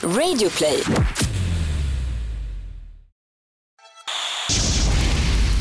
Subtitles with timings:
[0.00, 0.80] Radioplay.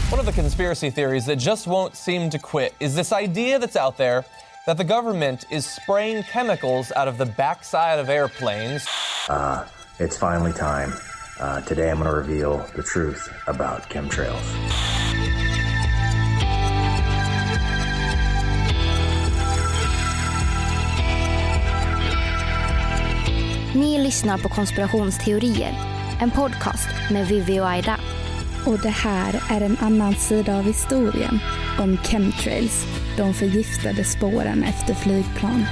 [0.10, 3.76] One of the conspiracy theories that just won't seem to quit is this idea that's
[3.76, 4.24] out there
[4.66, 8.88] that the government is spraying chemicals out of the backside of airplanes.
[9.28, 9.68] Uh,
[10.00, 10.94] it's finally time.
[11.40, 14.89] Uh, today I'm going to reveal the truth about chemtrails.
[23.74, 25.74] Ni lyssnar på Konspirationsteorier,
[26.22, 28.00] en podcast med Vivi och Aida.
[28.66, 31.40] Och det här är en annan sida av historien
[31.80, 32.86] om chemtrails,
[33.18, 35.66] de förgiftade spåren efter flygplan.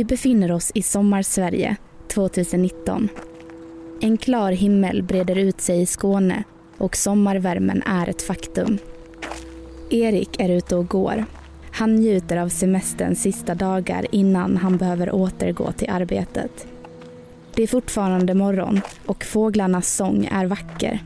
[0.00, 1.76] Vi befinner oss i Sommarsverige
[2.08, 3.08] 2019.
[4.00, 6.44] En klar himmel breder ut sig i Skåne
[6.78, 8.78] och sommarvärmen är ett faktum.
[9.90, 11.24] Erik är ute och går.
[11.70, 16.66] Han njuter av semesterns sista dagar innan han behöver återgå till arbetet.
[17.54, 21.04] Det är fortfarande morgon och fåglarnas sång är vacker.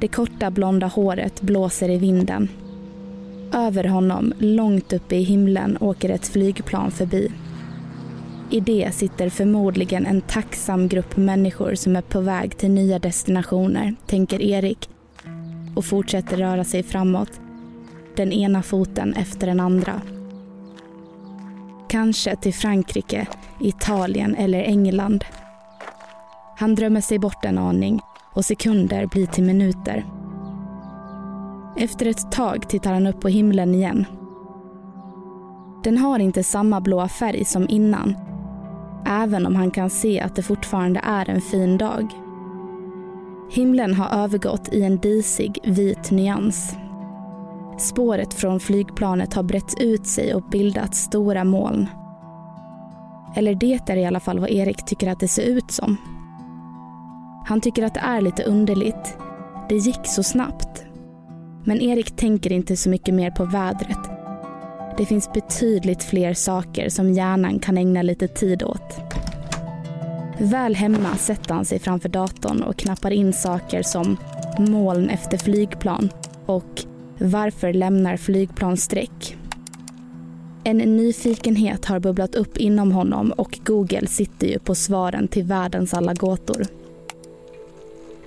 [0.00, 2.48] Det korta blonda håret blåser i vinden.
[3.52, 7.32] Över honom, långt uppe i himlen, åker ett flygplan förbi.
[8.50, 13.94] I det sitter förmodligen en tacksam grupp människor som är på väg till nya destinationer,
[14.06, 14.88] tänker Erik
[15.74, 17.40] och fortsätter röra sig framåt,
[18.16, 20.00] den ena foten efter den andra.
[21.88, 23.26] Kanske till Frankrike,
[23.60, 25.24] Italien eller England.
[26.58, 28.00] Han drömmer sig bort en aning
[28.34, 30.04] och sekunder blir till minuter.
[31.76, 34.04] Efter ett tag tittar han upp på himlen igen.
[35.84, 38.27] Den har inte samma blåa färg som innan
[39.06, 42.12] även om han kan se att det fortfarande är en fin dag.
[43.50, 46.76] Himlen har övergått i en disig vit nyans.
[47.78, 51.86] Spåret från flygplanet har brett ut sig och bildat stora moln.
[53.36, 55.96] Eller det är i alla fall vad Erik tycker att det ser ut som.
[57.46, 59.18] Han tycker att det är lite underligt.
[59.68, 60.84] Det gick så snabbt.
[61.64, 64.17] Men Erik tänker inte så mycket mer på vädret
[64.98, 68.96] det finns betydligt fler saker som hjärnan kan ägna lite tid åt.
[70.38, 74.16] Väl hemma sätter han sig framför datorn och knappar in saker som
[74.58, 76.10] moln efter flygplan
[76.46, 76.84] och
[77.18, 79.36] varför lämnar flygplan streck?
[80.64, 85.94] En nyfikenhet har bubblat upp inom honom och Google sitter ju på svaren till världens
[85.94, 86.66] alla gåtor.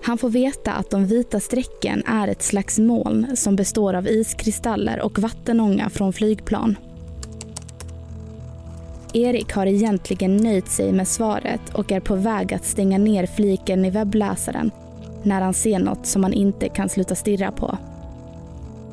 [0.04, 5.02] Han får veta att de vita strecken är ett slags moln som består av iskristaller
[5.02, 6.76] och vattenånga från flygplan.
[9.14, 13.86] Erik har egentligen nöjt sig med svaret och är på väg att stänga ner fliken
[13.86, 14.72] i webbläsaren
[15.24, 17.78] när han ser något som han inte kan sluta stirra på.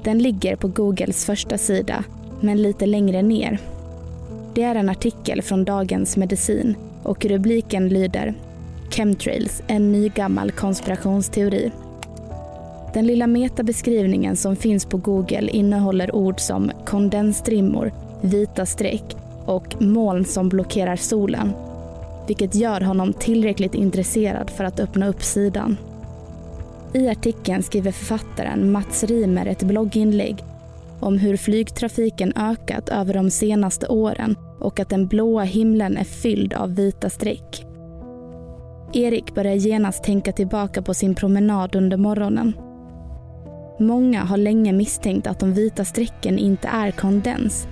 [0.03, 2.05] Den ligger på Googles första sida,
[2.41, 3.59] men lite längre ner.
[4.55, 8.35] Det är en artikel från Dagens Medicin och rubriken lyder
[8.91, 11.71] Chemtrails, en ny gammal konspirationsteori.
[12.95, 19.17] Den lilla metabeskrivningen som finns på Google innehåller ord som kondensstrimmor, vita streck
[19.47, 21.53] och moln som blockerar solen.
[22.27, 25.77] Vilket gör honom tillräckligt intresserad för att öppna upp sidan.
[26.95, 30.45] I artikeln skriver författaren Mats Rimer ett blogginlägg
[31.01, 36.53] om hur flygtrafiken ökat över de senaste åren och att den blåa himlen är fylld
[36.53, 37.68] av vita streck.
[38.93, 42.53] Erik börjar genast tänka tillbaka på sin promenad under morgonen.
[43.81, 47.69] Många har länge misstänkt att de vita strecken inte är kondens.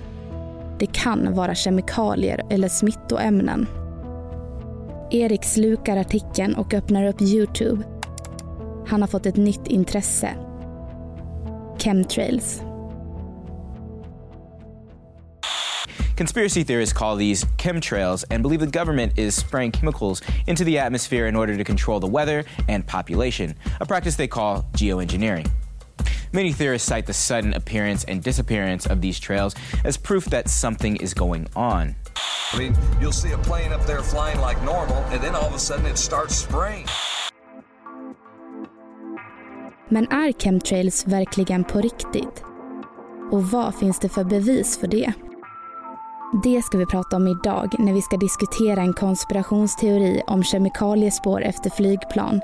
[0.79, 3.67] Det kan vara kemikalier eller smittoämnen.
[5.11, 7.83] Erik slukar artikeln och öppnar upp Youtube.
[8.87, 10.29] Han har fått ett nytt intresse.
[11.77, 12.61] Chemtrails.
[16.17, 21.27] Conspiracy theorists call these chemtrails and believe the government is spraying chemicals into the atmosphere
[21.27, 25.47] in order to control the weather and population, a practice they call geoengineering.
[26.33, 29.55] Many theorists cite the sudden appearance and disappearance of these trails
[29.85, 31.95] as proof that something is going on.
[32.51, 35.53] I mean, you'll see a plane up there flying like normal, and then all of
[35.53, 36.87] a sudden it starts spraying.
[39.89, 42.43] Men är chemtrails verkligen på riktigt?
[43.31, 45.13] Och vad finns det för bevis för det?
[46.33, 51.69] Det ska vi prata om idag när vi ska diskutera en konspirationsteori om kemikaliespår efter
[51.69, 52.41] flygplan.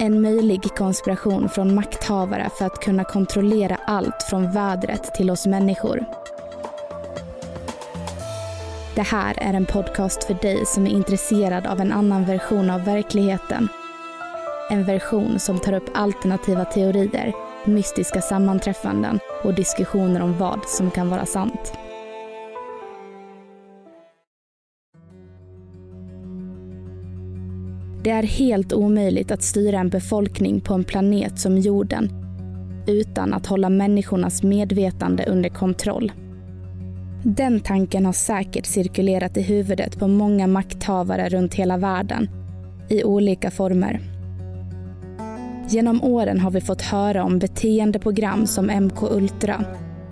[0.00, 6.04] En möjlig konspiration från makthavare för att kunna kontrollera allt från vädret till oss människor.
[8.94, 12.84] Det här är en podcast för dig som är intresserad av en annan version av
[12.84, 13.68] verkligheten.
[14.70, 17.32] En version som tar upp alternativa teorier,
[17.64, 21.72] mystiska sammanträffanden och diskussioner om vad som kan vara sant.
[28.06, 32.10] Det är helt omöjligt att styra en befolkning på en planet som jorden
[32.86, 36.12] utan att hålla människornas medvetande under kontroll.
[37.22, 42.28] Den tanken har säkert cirkulerat i huvudet på många makthavare runt hela världen
[42.88, 44.00] i olika former.
[45.68, 49.64] Genom åren har vi fått höra om beteendeprogram som MK Ultra.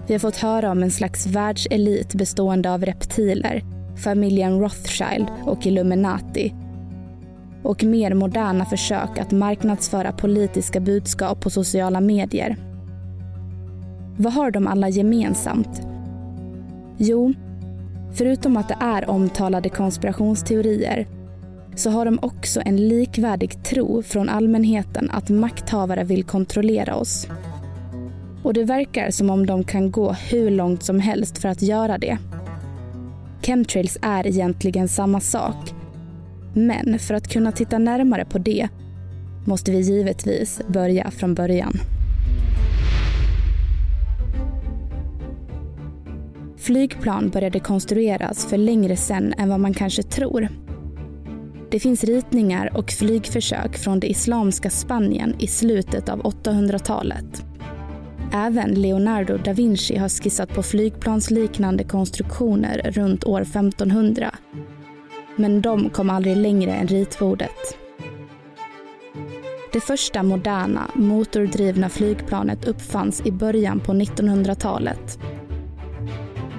[0.06, 3.62] Vi har fått höra om en slags världselit bestående av reptiler,
[3.96, 6.54] familjen Rothschild och Illuminati
[7.64, 12.56] och mer moderna försök att marknadsföra politiska budskap på sociala medier.
[14.16, 15.82] Vad har de alla gemensamt?
[16.96, 17.34] Jo,
[18.12, 21.06] förutom att det är omtalade konspirationsteorier
[21.76, 27.28] så har de också en likvärdig tro från allmänheten att makthavare vill kontrollera oss.
[28.42, 31.98] Och det verkar som om de kan gå hur långt som helst för att göra
[31.98, 32.18] det.
[33.42, 35.74] Chemtrails är egentligen samma sak
[36.54, 38.68] men för att kunna titta närmare på det
[39.44, 41.72] måste vi givetvis börja från början.
[46.56, 50.48] Flygplan började konstrueras för längre sedan än vad man kanske tror.
[51.70, 57.44] Det finns ritningar och flygförsök från det islamska Spanien i slutet av 800-talet.
[58.32, 64.34] Även Leonardo da Vinci har skissat på flygplansliknande konstruktioner runt år 1500
[65.36, 67.78] men de kom aldrig längre än ritbordet.
[69.72, 75.18] Det första moderna, motordrivna flygplanet uppfanns i början på 1900-talet.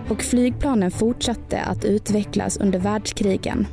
[0.10, 3.68] Och flygplanen fortsatte att utvecklas under världskrigen.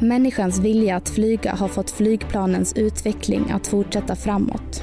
[0.00, 4.82] Människans vilja att flyga har fått flygplanens utveckling att fortsätta framåt.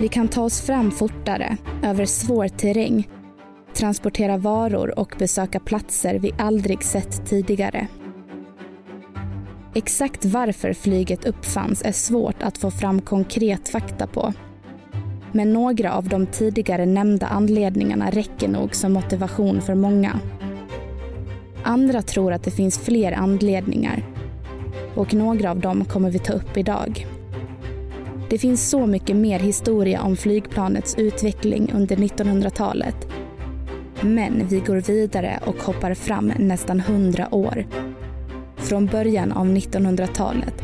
[0.00, 3.08] Vi kan ta oss fram fortare, över svår terräng
[3.78, 7.88] transportera varor och besöka platser vi aldrig sett tidigare.
[9.74, 14.32] Exakt varför flyget uppfanns är svårt att få fram konkret fakta på.
[15.32, 20.20] Men några av de tidigare nämnda anledningarna räcker nog som motivation för många.
[21.62, 24.02] Andra tror att det finns fler anledningar
[24.94, 27.06] och några av dem kommer vi ta upp idag.
[28.30, 33.08] Det finns så mycket mer historia om flygplanets utveckling under 1900-talet
[34.02, 37.66] men vi går vidare och hoppar fram nästan 100 år.
[38.56, 40.62] Från början av 1900-talet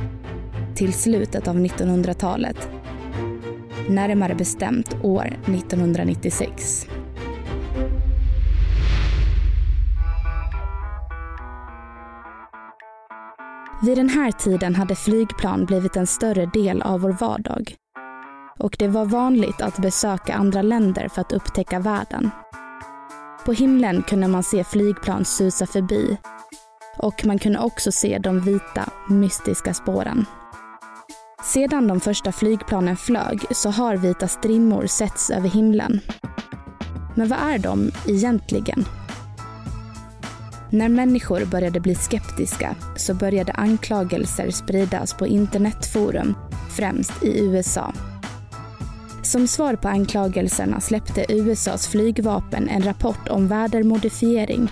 [0.75, 2.69] till slutet av 1900-talet.
[3.89, 6.87] Närmare bestämt år 1996.
[13.83, 17.75] Vid den här tiden hade flygplan blivit en större del av vår vardag.
[18.59, 22.31] Och det var vanligt att besöka andra länder för att upptäcka världen.
[23.45, 26.17] På himlen kunde man se flygplan susa förbi
[26.97, 30.27] och man kunde också se de vita, mystiska spåren.
[31.45, 36.01] Sedan de första flygplanen flög så har vita strimmor setts över himlen.
[37.15, 38.85] Men vad är de egentligen?
[40.71, 46.35] När människor började bli skeptiska så började anklagelser spridas på internetforum,
[46.77, 47.93] främst i USA.
[49.25, 54.69] Som svar på anklagelserna släppte USAs flygvapen en rapport om vädermodifiering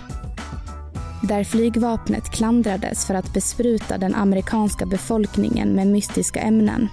[1.23, 6.87] där flygvapnet klandrades för att bespruta den amerikanska befolkningen med mystiska ämnen.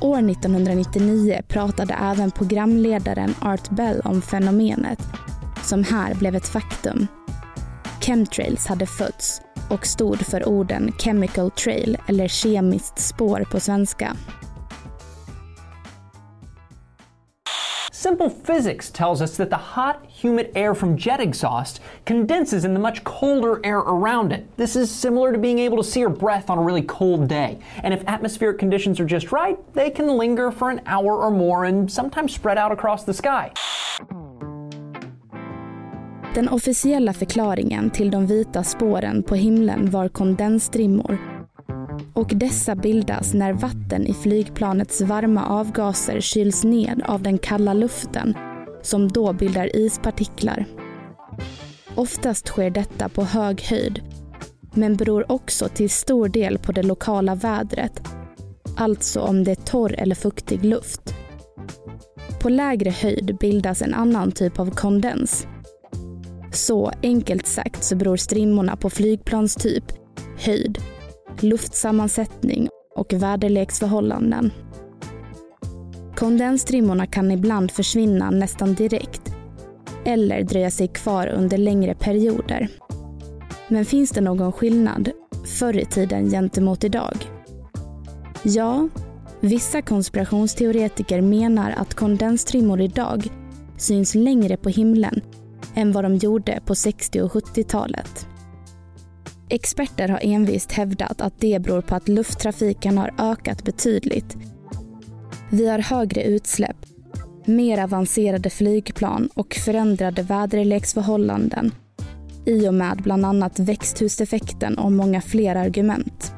[0.00, 5.00] År 1999 pratade även programledaren Art Bell om fenomenet,
[5.62, 7.06] som här blev ett faktum.
[8.00, 9.40] Chemtrails hade fötts
[9.70, 14.16] och stod för orden chemical trail eller kemiskt spår på svenska.
[18.00, 22.80] Simple physics tells us that the hot, humid air from jet exhaust condenses in the
[22.80, 24.46] much colder air around it.
[24.56, 27.58] This is similar to being able to see your breath on a really cold day.
[27.82, 31.66] And if atmospheric conditions are just right, they can linger for an hour or more
[31.66, 33.52] and sometimes spread out across the sky.
[36.34, 41.39] Den officiella förklaringen till de vita spåren på himlen var kondensstrimmor
[42.14, 48.34] och dessa bildas när vatten i flygplanets varma avgaser kyls ned av den kalla luften
[48.82, 50.64] som då bildar ispartiklar.
[51.94, 54.02] Oftast sker detta på hög höjd
[54.74, 58.02] men beror också till stor del på det lokala vädret,
[58.76, 61.14] alltså om det är torr eller fuktig luft.
[62.40, 65.46] På lägre höjd bildas en annan typ av kondens.
[66.52, 69.84] Så enkelt sagt så beror strimmorna på flygplanstyp,
[70.38, 70.78] höjd,
[71.40, 74.50] luftsammansättning och väderleksförhållanden.
[76.16, 79.32] Kondensstrimmorna kan ibland försvinna nästan direkt
[80.04, 82.68] eller dröja sig kvar under längre perioder.
[83.68, 85.10] Men finns det någon skillnad
[85.58, 87.16] förr i tiden gentemot idag?
[88.42, 88.88] Ja,
[89.40, 93.28] vissa konspirationsteoretiker menar att kondensstrimmor idag
[93.76, 95.20] syns längre på himlen
[95.74, 98.26] än vad de gjorde på 60 och 70-talet.
[99.50, 104.36] Experter har envist hävdat att det beror på att lufttrafiken har ökat betydligt.
[105.50, 106.76] Vi har högre utsläpp,
[107.44, 111.72] mer avancerade flygplan och förändrade väderleksförhållanden
[112.46, 116.32] i och med bland annat växthuseffekten och många fler argument.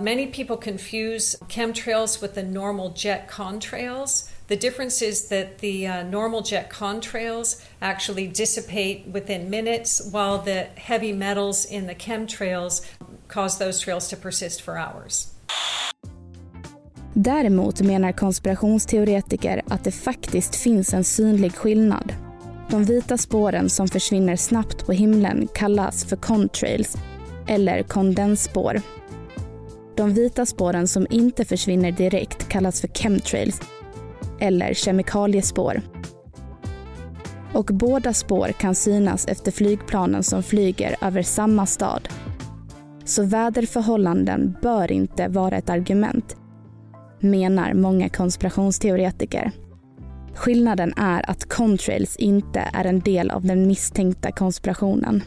[0.00, 4.28] Many people confuse chemtrails with the normal jet contrails.
[4.48, 10.66] The difference is that the uh, normal jet contrails actually dissipate within minutes, while the
[10.76, 12.82] heavy metals in the chemtrails
[13.28, 15.28] cause those trails to persist for hours.
[17.14, 22.12] Däremot menar konspirationsteoretiker att det faktiskt finns en synlig skillnad.
[22.70, 26.96] De vita spåren som försvinner snabbt på himlen kallas för contrails
[27.48, 28.80] eller kondensspår.
[29.94, 33.60] De vita spåren som inte försvinner direkt kallas för chemtrails
[34.40, 35.80] eller kemikaliespår.
[37.52, 42.08] Och båda spår kan synas efter flygplanen som flyger över samma stad.
[43.04, 46.36] Så väderförhållanden bör inte vara ett argument,
[47.20, 49.50] menar många konspirationsteoretiker.
[50.34, 55.22] Skillnaden är att contrails inte är en del av den misstänkta konspirationen.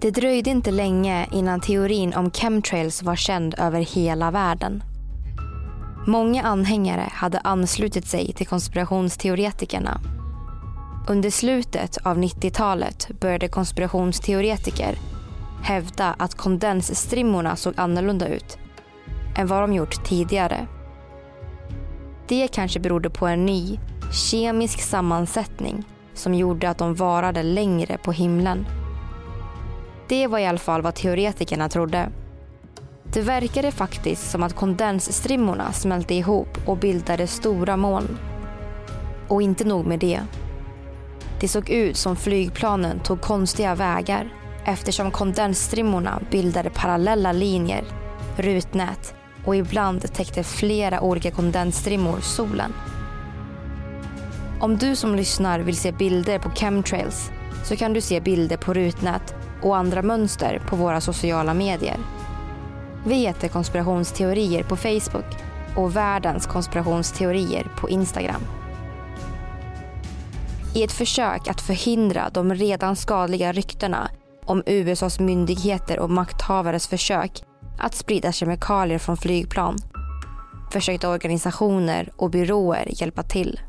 [0.00, 4.82] Det dröjde inte länge innan teorin om chemtrails var känd över hela världen.
[6.06, 10.00] Många anhängare hade anslutit sig till konspirationsteoretikerna.
[11.08, 14.98] Under slutet av 90-talet började konspirationsteoretiker
[15.62, 18.58] hävda att kondensstrimmorna såg annorlunda ut
[19.36, 20.66] än vad de gjort tidigare.
[22.28, 23.78] Det kanske berodde på en ny
[24.12, 28.66] kemisk sammansättning som gjorde att de varade längre på himlen.
[30.08, 32.10] Det var i alla fall vad teoretikerna trodde.
[33.12, 38.18] Det verkade faktiskt som att kondensstrimmorna smälte ihop och bildade stora moln.
[39.28, 40.20] Och inte nog med det.
[41.40, 44.32] Det såg ut som flygplanen tog konstiga vägar
[44.64, 47.84] eftersom kondensstrimmorna bildade parallella linjer,
[48.36, 52.72] rutnät och ibland täckte flera olika kondensstrimmor solen.
[54.60, 57.30] Om du som lyssnar vill se bilder på chemtrails
[57.64, 61.96] så kan du se bilder på rutnät och andra mönster på våra sociala medier.
[63.06, 65.36] Vi heter konspirationsteorier på Facebook
[65.76, 68.42] och världens konspirationsteorier på Instagram.
[70.74, 74.10] I ett försök att förhindra de redan skadliga ryktena
[74.44, 77.42] om USAs myndigheter och makthavares försök
[77.78, 79.76] att sprida kemikalier från flygplan
[80.72, 83.60] försökte organisationer och byråer hjälpa till.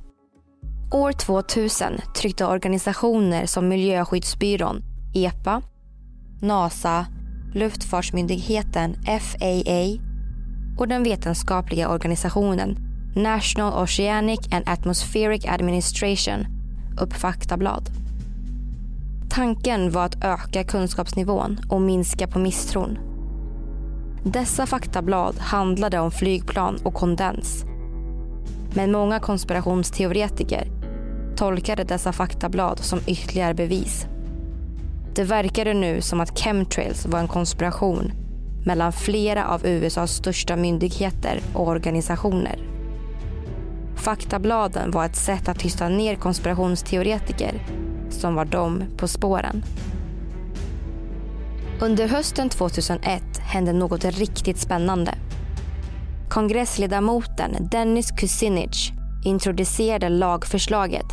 [0.91, 4.81] År 2000 tryckte organisationer som Miljöskyddsbyrån,
[5.15, 5.61] EPA,
[6.41, 7.05] NASA,
[7.53, 9.97] Luftfartsmyndigheten FAA
[10.77, 12.77] och den vetenskapliga organisationen
[13.15, 16.45] National Oceanic and Atmospheric Administration
[17.01, 17.89] upp faktablad.
[19.29, 22.99] Tanken var att öka kunskapsnivån och minska på misstron.
[24.23, 27.65] Dessa faktablad handlade om flygplan och kondens.
[28.73, 30.67] Men många konspirationsteoretiker
[31.35, 34.08] tolkade dessa faktablad som ytterligare bevis.
[35.15, 38.11] Det verkade nu som att chemtrails var en konspiration
[38.65, 42.59] mellan flera av USAs största myndigheter och organisationer.
[43.95, 47.65] Faktabladen var ett sätt att tysta ner konspirationsteoretiker
[48.09, 49.63] som var de på spåren.
[51.81, 55.13] Under hösten 2001 hände något riktigt spännande.
[56.29, 58.91] Kongressledamoten Dennis Kucinich
[59.25, 61.05] introducerade lagförslaget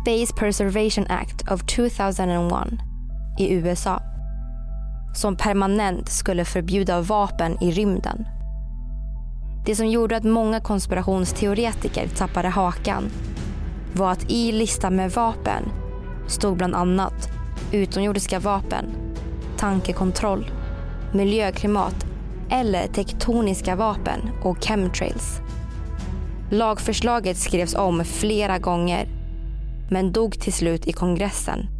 [0.00, 2.91] Space Preservation Act of 2001
[3.38, 4.02] i USA
[5.14, 8.26] som permanent skulle förbjuda vapen i rymden.
[9.66, 13.10] Det som gjorde att många konspirationsteoretiker tappade hakan
[13.94, 15.62] var att i listan med vapen
[16.26, 17.28] stod bland annat
[17.72, 18.84] utomjordiska vapen,
[19.56, 20.50] tankekontroll,
[21.14, 22.06] miljöklimat
[22.50, 25.40] eller tektoniska vapen och chemtrails.
[26.50, 29.08] Lagförslaget skrevs om flera gånger
[29.90, 31.71] men dog till slut i kongressen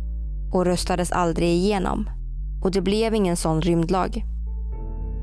[0.53, 2.11] och röstades aldrig igenom.
[2.63, 4.25] och det blev ingen sån rymdlag.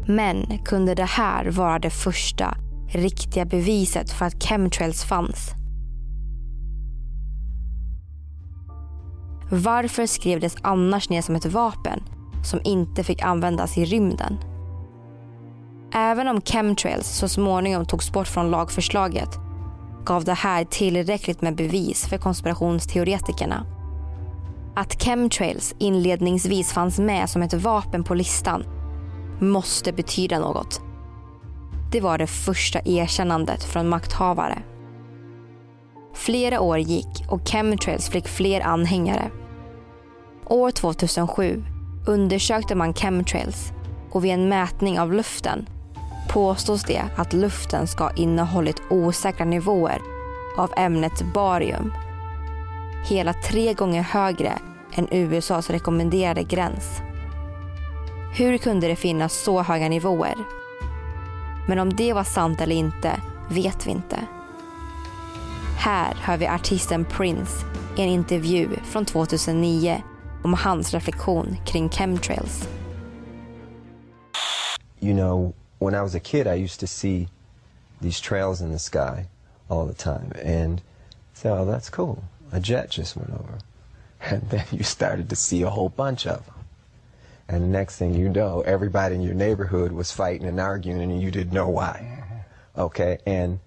[0.07, 2.57] Men kunde det här vara det första
[2.89, 5.51] riktiga beviset för att chemtrails fanns?
[9.51, 12.03] Varför skrevs annars ner som ett vapen
[12.43, 14.38] som inte fick användas i rymden?
[15.93, 19.29] Även om chemtrails så småningom togs bort från lagförslaget
[20.05, 23.78] gav det här tillräckligt med bevis för konspirationsteoretikerna.
[24.79, 28.63] Att chemtrails inledningsvis fanns med som ett vapen på listan
[29.39, 30.81] måste betyda något.
[31.91, 34.63] Det var det första erkännandet från makthavare.
[36.13, 39.31] Flera år gick och chemtrails fick fler anhängare.
[40.45, 41.63] År 2007
[42.07, 43.71] undersökte man chemtrails
[44.12, 45.69] och vid en mätning av luften
[46.29, 50.01] påstås det att luften ska ha innehållit osäkra nivåer
[50.57, 51.93] av ämnet barium.
[53.09, 54.53] Hela tre gånger högre
[54.93, 57.01] än USAs rekommenderade gräns.
[58.34, 60.36] Hur kunde det finnas så höga nivåer?
[61.67, 64.19] Men om det var sant eller inte vet vi inte.
[65.77, 67.65] Här hör vi artisten Prince
[67.98, 70.03] i en intervju från 2009
[70.43, 72.67] om hans reflektion kring chemtrails.
[75.00, 77.27] You know, when I was a kid I used to see
[78.01, 79.25] these trails in the sky
[79.67, 80.81] all the time and
[81.34, 82.17] so oh that's cool.
[82.51, 83.68] A jet just went over.
[84.21, 86.55] And then you started to see a whole bunch of them.
[87.47, 91.31] And next thing you know, everybody in your neighborhood was fighting and arguing and you
[91.31, 92.43] didn't know why.
[92.77, 93.17] Okay?
[93.25, 93.59] And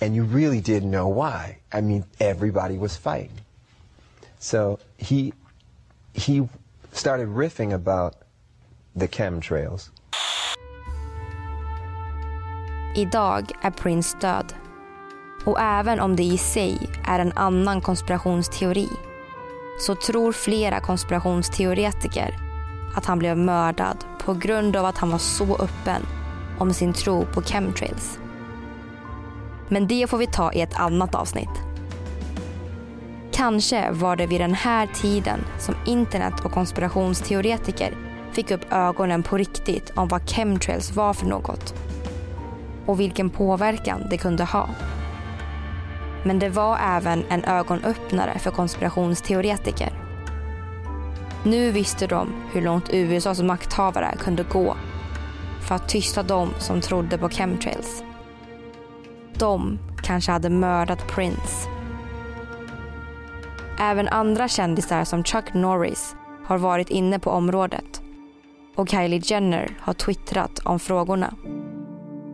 [0.00, 1.58] and you really didn't know why.
[1.72, 3.40] I mean, everybody was fighting.
[4.38, 5.32] So he
[6.14, 6.48] he
[6.92, 8.14] started riffing about
[8.96, 9.90] the chemtrails.
[12.94, 14.54] Idag är Prince död.
[15.44, 18.88] Och även om det i sig är en annan konspirationsteori
[19.80, 22.34] så tror flera konspirationsteoretiker
[22.96, 26.02] att han blev mördad på grund av att han var så öppen
[26.58, 28.18] om sin tro på chemtrails.
[29.68, 31.48] Men det får vi ta i ett annat avsnitt.
[33.32, 37.94] Kanske var det vid den här tiden som internet och konspirationsteoretiker
[38.32, 41.74] fick upp ögonen på riktigt om vad chemtrails var för något
[42.86, 44.68] och vilken påverkan det kunde ha.
[46.22, 49.92] Men det var även en ögonöppnare för konspirationsteoretiker.
[51.44, 54.76] Nu visste de hur långt USAs makthavare kunde gå
[55.68, 58.04] för att tysta dem som trodde på chemtrails.
[59.38, 61.68] De kanske hade mördat Prince.
[63.78, 68.02] Även andra kändisar som Chuck Norris har varit inne på området
[68.76, 71.34] och Kylie Jenner har twittrat om frågorna.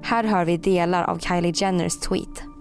[0.02, 2.55] Här hör vi delar av Kylie Jenners tweet.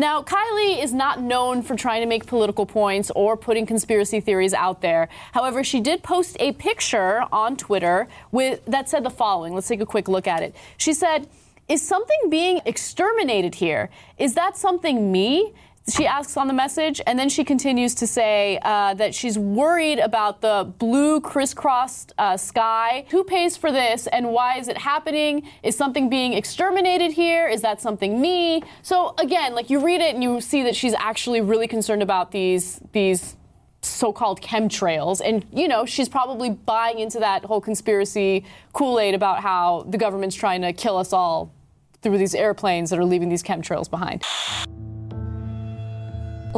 [0.00, 4.54] Now, Kylie is not known for trying to make political points or putting conspiracy theories
[4.54, 5.08] out there.
[5.32, 9.54] However, she did post a picture on Twitter with, that said the following.
[9.54, 10.54] Let's take a quick look at it.
[10.76, 11.28] She said,
[11.68, 13.90] Is something being exterminated here?
[14.18, 15.52] Is that something me?
[15.88, 19.98] She asks on the message, and then she continues to say uh, that she's worried
[19.98, 23.06] about the blue crisscrossed uh, sky.
[23.10, 25.48] Who pays for this, and why is it happening?
[25.62, 27.48] Is something being exterminated here?
[27.48, 28.62] Is that something me?
[28.82, 32.32] So again, like you read it and you see that she's actually really concerned about
[32.32, 33.36] these these
[33.80, 39.86] so-called chemtrails and you know she's probably buying into that whole conspiracy kool-aid about how
[39.88, 41.54] the government's trying to kill us all
[42.02, 44.24] through these airplanes that are leaving these chemtrails behind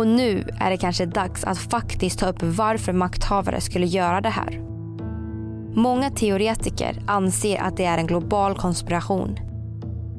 [0.01, 4.29] Och nu är det kanske dags att faktiskt ta upp varför makthavare skulle göra det
[4.29, 4.61] här.
[5.75, 9.39] Många teoretiker anser att det är en global konspiration.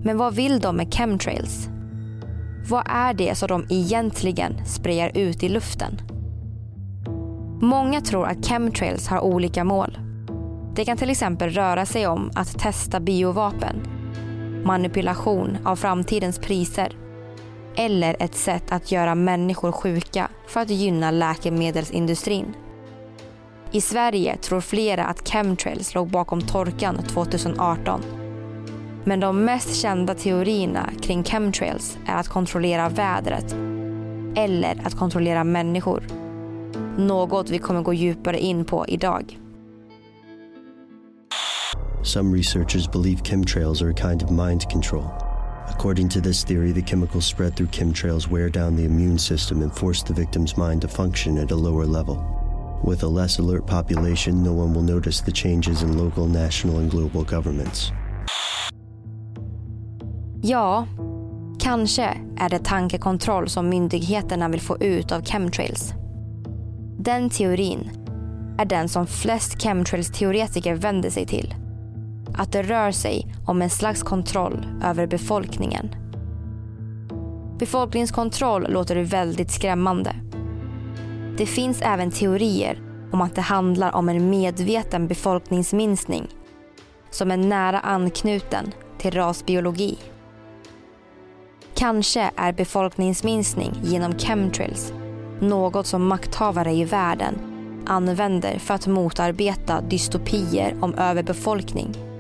[0.04, 1.70] Men vad vill de med chemtrails?
[2.70, 6.02] Vad är det som de egentligen sprider ut i luften?
[7.62, 9.98] Många tror att chemtrails har olika mål.
[10.76, 13.76] Det kan till exempel röra sig om att testa biovapen,
[14.66, 16.96] manipulation av framtidens priser
[17.82, 22.54] eller ett sätt att göra människor sjuka för att gynna läkemedelsindustrin.
[23.72, 28.02] I Sverige tror flera att chemtrails låg bakom torkan 2018.
[29.04, 33.56] Men de mest kända teorierna kring chemtrails är att kontrollera vädret
[34.36, 36.04] eller att kontrollera människor.
[36.98, 39.40] Något vi kommer gå djupare in på idag.
[42.04, 45.31] Some researchers believe chemtrails are a kind of mind control.
[45.82, 49.74] According to this theory, the chemicals spread through chemtrails wear down the immune system and
[49.74, 52.18] force the victim's mind to function at a lower level.
[52.84, 56.92] With a less alert population, no one will notice the changes in local, national and
[56.92, 57.92] global governments.
[60.42, 60.88] Ja,
[61.60, 65.94] kanske är det tankekontroll som myndigheterna vill få ut av chemtrails.
[67.00, 67.90] Den teorin
[68.60, 71.56] är den som flest chemtrails-teoretiker vänder sig till.
[72.34, 75.96] Att det rör sig om en slags kontroll över befolkningen.
[77.60, 80.16] Befolkningskontroll låter väldigt skrämmande.
[81.38, 86.28] Det finns även teorier om att det handlar om en medveten befolkningsminskning
[87.12, 89.98] som är nära anknuten till rasbiologi.
[91.76, 94.94] Kanske är befolkningsminskning genom chemtrails
[95.42, 97.36] något som makthavare i världen
[97.86, 102.11] använder för att motarbeta dystopier om överbefolkning.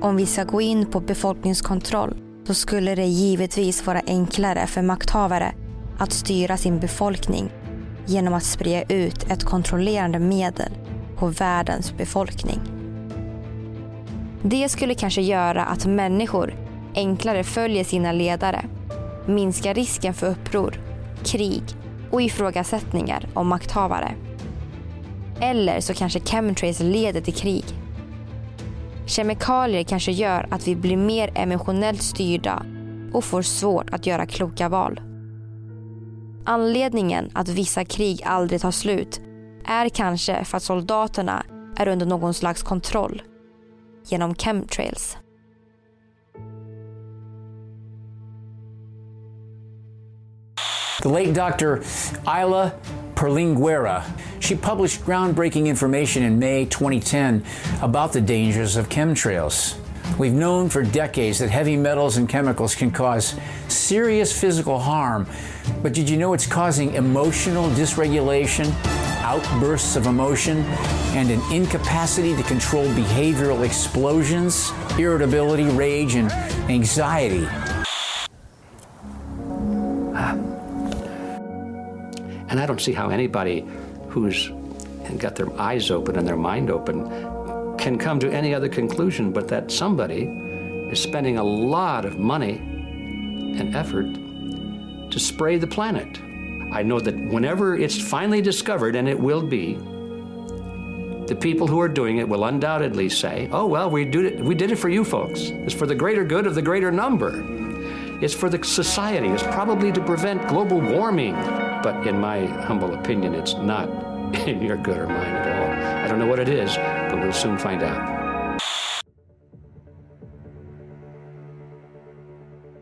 [0.00, 5.54] Om vi ska gå in på befolkningskontroll så skulle det givetvis vara enklare för makthavare
[5.98, 7.50] att styra sin befolkning
[8.06, 10.72] genom att sprida ut ett kontrollerande medel
[11.18, 12.60] på världens befolkning.
[14.42, 16.54] Det skulle kanske göra att människor
[16.94, 18.64] enklare följer sina ledare,
[19.26, 20.80] minskar risken för uppror,
[21.24, 21.62] krig
[22.10, 24.14] och ifrågasättningar om makthavare.
[25.40, 27.64] Eller så kanske chemtrails leder till krig.
[29.06, 32.62] Kemikalier kanske gör att vi blir mer emotionellt styrda
[33.12, 35.00] och får svårt att göra kloka val.
[36.44, 39.20] Anledningen att vissa krig aldrig tar slut
[39.64, 41.44] är kanske för att soldaterna
[41.76, 43.22] är under någon slags kontroll
[44.06, 45.16] genom chemtrails.
[51.02, 51.78] The late Dr.
[52.22, 52.70] Isla
[53.16, 54.04] Perlinguera.
[54.40, 57.42] She published groundbreaking information in May 2010
[57.82, 59.76] about the dangers of chemtrails.
[60.18, 63.34] We've known for decades that heavy metals and chemicals can cause
[63.68, 65.26] serious physical harm,
[65.82, 68.72] but did you know it's causing emotional dysregulation,
[69.22, 70.58] outbursts of emotion,
[71.16, 76.30] and an incapacity to control behavioral explosions, irritability, rage, and
[76.70, 77.46] anxiety?
[82.56, 83.66] And I don't see how anybody
[84.08, 84.50] who's
[85.18, 87.06] got their eyes open and their mind open
[87.76, 90.22] can come to any other conclusion but that somebody
[90.90, 94.06] is spending a lot of money and effort
[95.12, 96.18] to spray the planet.
[96.72, 99.74] I know that whenever it's finally discovered, and it will be,
[101.26, 104.40] the people who are doing it will undoubtedly say, "Oh well, we did it.
[104.42, 105.40] We did it for you folks.
[105.42, 107.44] It's for the greater good of the greater number.
[108.22, 109.28] It's for the society.
[109.28, 111.36] It's probably to prevent global warming."
[111.86, 113.88] But in my humble opinion, it's not
[114.48, 116.04] in your good or mine at all.
[116.04, 116.76] I don't know what it is,
[117.10, 118.16] but we'll soon find out.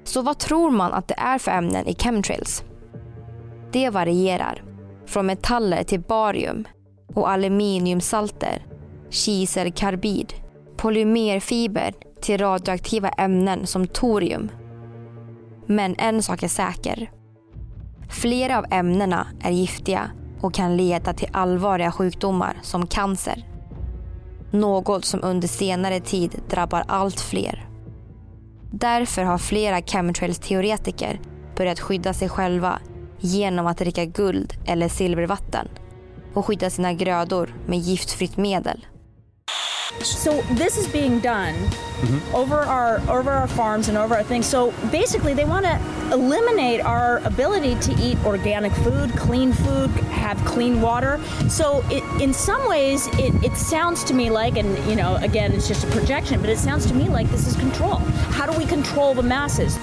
[0.05, 2.65] Så vad tror man att det är för ämnen i chemtrails?
[3.73, 4.63] Det varierar.
[5.07, 6.65] Från metaller till barium
[7.15, 8.67] och aluminiumsalter,
[9.11, 10.33] kiselkarbid,
[10.77, 14.51] polymerfiber till radioaktiva ämnen som torium.
[15.67, 17.11] Men en sak är säker.
[18.09, 23.47] Flera av ämnena är giftiga och kan leda till allvarliga sjukdomar som cancer.
[24.51, 27.69] Något som under senare tid drabbar allt fler.
[28.71, 31.21] Därför har flera chemtrails-teoretiker
[31.57, 32.79] börjat skydda sig själva
[33.19, 35.69] genom att dricka guld eller silvervatten
[36.35, 38.87] och skydda sina grödor med giftfritt medel.
[40.01, 42.35] So this is being done mm-hmm.
[42.35, 44.47] over our over our farms and over our things.
[44.47, 45.81] So basically, they want to
[46.13, 51.21] eliminate our ability to eat organic food, clean food, have clean water.
[51.49, 55.53] So it, in some ways, it, it sounds to me like, and you know, again,
[55.53, 57.97] it's just a projection, but it sounds to me like this is control.
[58.31, 59.79] How do we control the masses?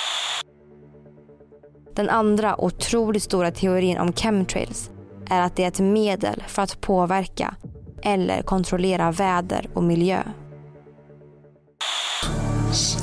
[1.95, 4.89] Den andra otroligt stora teorin om chemtrails
[5.29, 7.55] är att det är ett medel för att påverka
[8.03, 10.23] eller kontrollera väder och miljö.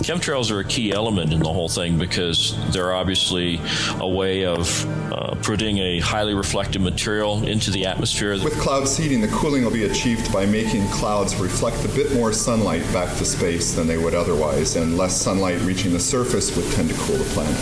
[0.02, 3.60] Chemtrails are a key element in the whole thing because they're obviously
[4.00, 8.32] a way of uh, putting a highly reflective material into the atmosphere.
[8.42, 12.32] With cloud seeding, the cooling will be achieved by making clouds reflect a bit more
[12.32, 16.66] sunlight back to space than they would otherwise, and less sunlight reaching the surface would
[16.72, 17.58] tend to cool the planet.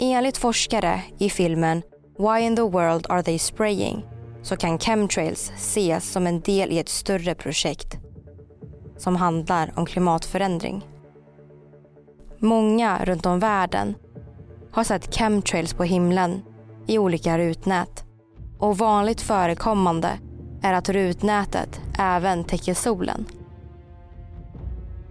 [0.00, 1.82] Enligt forskare i filmen
[2.16, 4.02] Why in the world are they spraying?
[4.48, 7.98] Så kan chemtrails ses som en del i ett större projekt
[8.96, 10.86] som handlar om klimatförändring.
[12.38, 13.94] Många runt om världen
[14.72, 16.42] har sett chemtrails på himlen
[16.86, 18.04] i olika rutnät
[18.58, 20.10] och vanligt förekommande
[20.62, 23.24] är att rutnätet även täcker solen.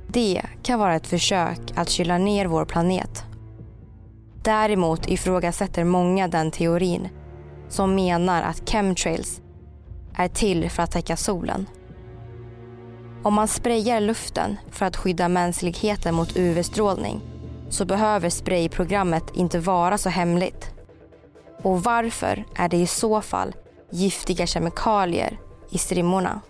[0.07, 3.25] Det kan vara ett försök att kyla ner vår planet.
[4.43, 7.07] Däremot ifrågasätter många den teorin
[7.69, 9.41] som menar att chemtrails
[10.15, 11.65] är till för att täcka solen.
[13.23, 17.21] Om man sprayar luften för att skydda mänskligheten mot UV-strålning
[17.69, 20.71] så behöver sprayprogrammet inte vara så hemligt.
[21.63, 23.55] Och varför är det i så fall
[23.91, 26.41] giftiga kemikalier i strimmorna.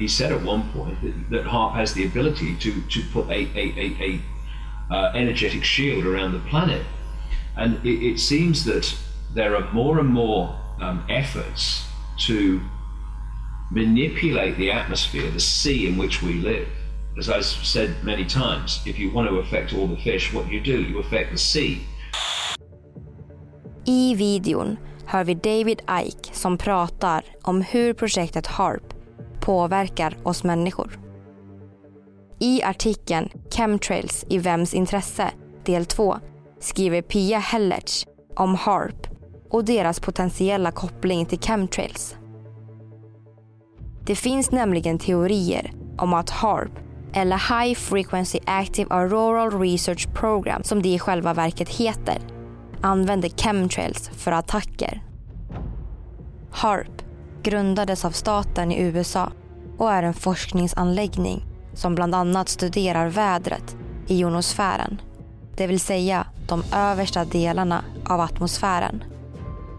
[0.00, 3.46] he said at one point that, that HARP has the ability to, to put a,
[3.54, 4.20] a, a, a
[4.90, 6.84] uh, energetic shield around the planet.
[7.56, 8.94] And it, it, seems that
[9.34, 11.86] there are more and more um, efforts
[12.26, 12.60] to
[13.70, 16.68] manipulate the atmosphere, the sea in which we live.
[17.18, 20.60] As I've said many times, if you want to affect all the fish, what you
[20.60, 21.86] do, you affect the sea.
[23.86, 24.76] I videon
[25.06, 28.94] hör vi David Ike som pratar om hur projektet HARP
[29.40, 31.09] påverkar oss människor.
[32.42, 35.30] I artikeln Chemtrails i vems intresse,
[35.64, 36.16] del 2,
[36.60, 39.06] skriver Pia Hellertz om HARP
[39.50, 42.16] och deras potentiella koppling till chemtrails.
[44.06, 46.72] Det finns nämligen teorier om att HARP,
[47.12, 52.18] eller High Frequency Active Auroral Research Program som det i själva verket heter,
[52.80, 55.02] använder chemtrails för attacker.
[56.50, 57.02] HARP
[57.42, 59.32] grundades av staten i USA
[59.78, 65.00] och är en forskningsanläggning som bland annat studerar vädret i jonosfären.
[65.56, 69.04] Det vill säga de översta delarna av atmosfären.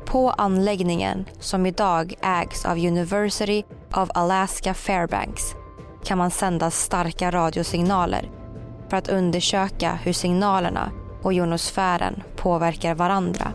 [0.06, 5.44] På anläggningen, som idag ägs av University of Alaska Fairbanks,
[6.04, 8.30] kan man sända starka radiosignaler
[8.90, 13.52] för att undersöka hur signalerna och jonosfären påverkar varandra.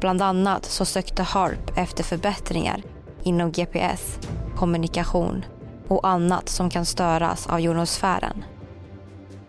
[0.00, 2.82] Bland annat så sökte HARP efter förbättringar
[3.22, 4.18] inom GPS,
[4.56, 5.44] kommunikation
[5.90, 8.44] och annat som kan störas av jonosfären.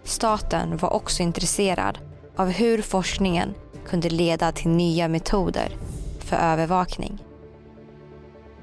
[0.04, 2.00] Staten var också intresserad
[2.36, 3.54] av hur forskningen
[3.88, 5.78] kunde leda till nya metoder
[6.20, 7.24] för övervakning.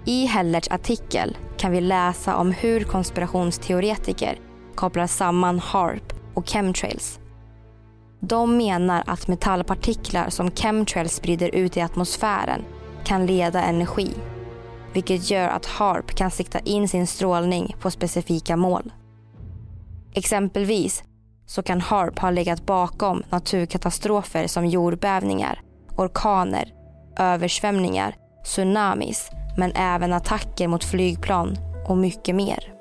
[0.04, 4.38] I Hellerts artikel kan vi läsa om hur konspirationsteoretiker
[4.74, 7.18] kopplar samman HARP och chemtrails.
[8.20, 12.64] De menar att metallpartiklar som chemtrails sprider ut i atmosfären
[13.04, 14.10] kan leda energi
[14.98, 18.92] vilket gör att HARP kan sikta in sin strålning på specifika mål.
[20.14, 21.02] Exempelvis
[21.46, 25.60] så kan HARP ha legat bakom naturkatastrofer som jordbävningar,
[25.96, 26.72] orkaner,
[27.18, 31.56] översvämningar, tsunamis men även attacker mot flygplan
[31.88, 32.74] och mycket mer.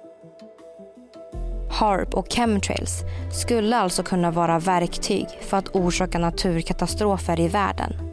[1.71, 8.07] HARP och chemtrails skulle alltså kunna vara verktyg för att orsaka naturkatastrofer i världen.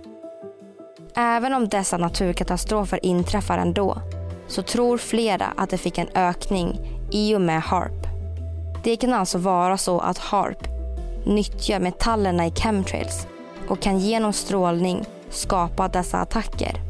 [1.16, 3.98] Även om dessa naturkatastrofer inträffar ändå
[4.46, 8.06] så tror flera att det fick en ökning i och med HARP.
[8.84, 10.68] Det kan alltså vara så att HARP
[11.26, 13.26] nyttjar metallerna i chemtrails
[13.68, 16.80] och kan genom strålning skapa dessa attacker.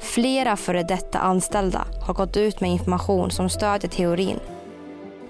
[0.00, 4.38] Flera före detta anställda har gått ut med information som stödjer teorin.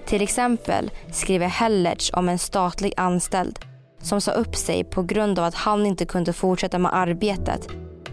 [0.05, 3.59] Till exempel skriver Hellertz om en statlig anställd
[4.01, 7.67] som sa upp sig på grund av att han inte kunde fortsätta med arbetet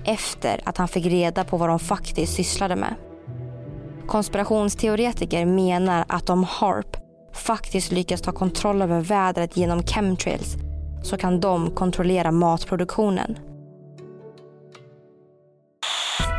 [0.04, 2.94] efter att han fick reda på vad de faktiskt sysslade med.
[4.06, 6.96] Konspirationsteoretiker menar att om HARP
[7.32, 10.56] faktiskt lyckas ta kontroll över vädret genom chemtrails
[11.02, 13.38] så kan de kontrollera matproduktionen.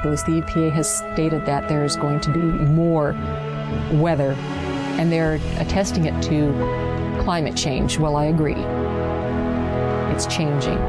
[0.03, 3.13] The EPA has stated that there is going to be more
[3.91, 4.38] weather
[4.99, 6.53] and they're attesting it to
[7.23, 7.99] climate change.
[7.99, 8.55] Well, I agree
[10.17, 10.80] it's changing.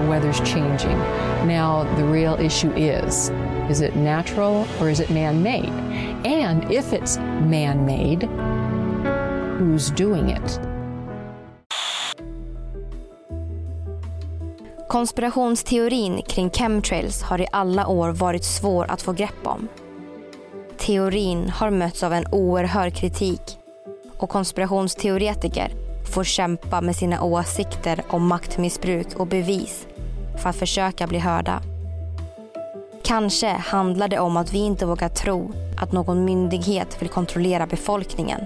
[0.00, 0.98] The weather's changing.
[1.46, 3.30] Now, the real issue is
[3.70, 5.72] is it natural or is it man made?
[6.26, 7.16] And if it's
[7.46, 8.22] man made,
[9.58, 10.60] who's doing it?
[14.88, 19.68] Konspirationsteorin kring chemtrails har i alla år varit svår att få grepp om.
[20.76, 23.58] Teorin har mötts av en oerhörd kritik
[24.18, 25.81] och konspirationsteoretiker
[26.12, 29.86] får kämpa med sina åsikter om maktmissbruk och bevis
[30.42, 31.62] för att försöka bli hörda.
[33.04, 38.40] Kanske handlar det om att vi inte vågar tro att någon myndighet vill kontrollera befolkningen.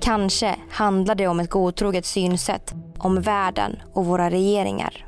[0.00, 5.06] Kanske handlar det om ett godtroget synsätt om världen och våra regeringar.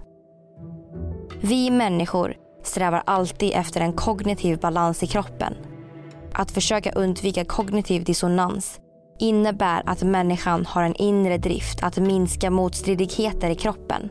[1.40, 5.54] Vi människor strävar alltid efter en kognitiv balans i kroppen.
[6.32, 8.80] Att försöka undvika kognitiv dissonans
[9.18, 14.08] innebär att människan har en inre drift att minska motstridigheter i kroppen.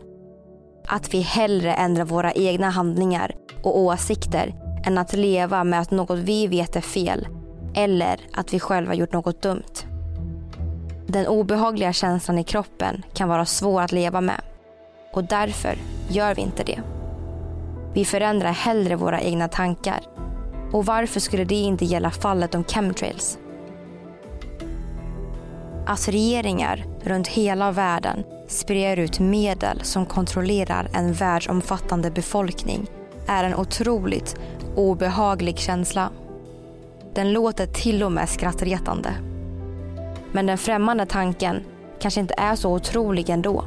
[0.87, 6.19] Att vi hellre ändrar våra egna handlingar och åsikter än att leva med att något
[6.19, 7.27] vi vet är fel
[7.75, 9.85] eller att vi själva gjort något dumt.
[11.07, 14.41] Den obehagliga känslan i kroppen kan vara svår att leva med
[15.13, 15.77] och därför
[16.09, 16.81] gör vi inte det.
[17.93, 19.99] Vi förändrar hellre våra egna tankar.
[20.71, 23.37] Och varför skulle det inte gälla fallet om chemtrails?
[25.85, 32.87] Att regeringar runt hela världen sprider ut medel som kontrollerar en världsomfattande befolkning
[33.27, 34.35] är en otroligt
[34.75, 36.09] obehaglig känsla.
[37.13, 39.13] Den låter till och med skrattretande.
[40.31, 41.63] Men den främmande tanken
[41.99, 43.65] kanske inte är så otrolig ändå.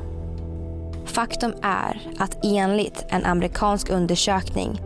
[1.04, 4.80] Faktum är att enligt en amerikansk undersökning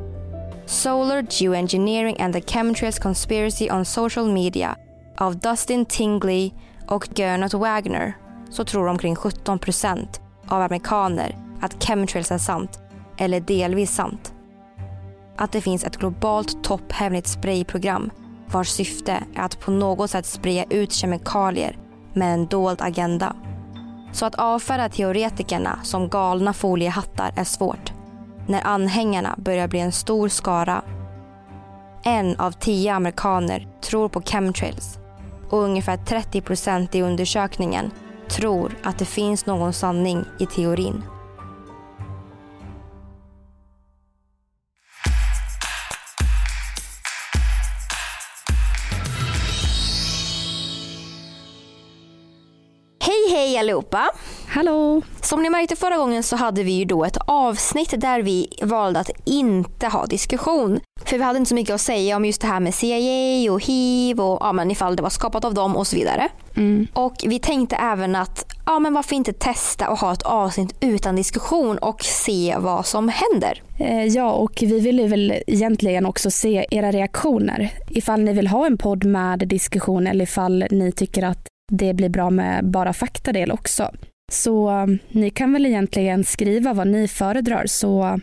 [0.67, 4.77] Solar Geoengineering and the Chemtrails Conspiracy on Social Media
[5.17, 6.53] av Dustin Tingley
[6.91, 8.17] och Gernot Wagner
[8.51, 12.79] så tror omkring 17 procent av amerikaner att chemtrails är sant
[13.17, 14.35] eller delvis sant.
[15.37, 18.11] Att det finns ett globalt topphemligt sprayprogram
[18.47, 21.79] vars syfte är att på något sätt spraya ut kemikalier
[22.15, 23.37] med en dold agenda.
[24.13, 27.93] Så att avfärda teoretikerna som galna foliehattar är svårt
[28.47, 30.83] när anhängarna börjar bli en stor skara.
[32.05, 35.00] En av tio amerikaner tror på chemtrails
[35.51, 37.91] och ungefär 30 procent i undersökningen
[38.29, 41.03] tror att det finns någon sanning i teorin.
[53.03, 54.11] Hej hej allihopa!
[54.47, 55.03] Hallå!
[55.23, 59.01] Som ni märkte förra gången så hade vi ju då ett avsnitt där vi valde
[59.01, 60.81] att inte ha diskussion.
[61.05, 63.65] För vi hade inte så mycket att säga om just det här med CIA och
[63.65, 66.29] hiv och ja, men ifall det var skapat av dem och så vidare.
[66.57, 66.87] Mm.
[66.93, 71.17] Och vi tänkte även att ja, men varför inte testa och ha ett avsnitt utan
[71.17, 73.63] diskussion och se vad som händer.
[73.79, 77.71] Eh, Ja, och vi ville väl egentligen också se era reaktioner.
[77.91, 82.09] Ifall ni vill ha en podd med diskussion eller ifall ni tycker att det blir
[82.09, 83.91] bra med bara faktadel också.
[84.33, 88.21] Så um, ni kan väl egentligen skriva vad ni föredrar så,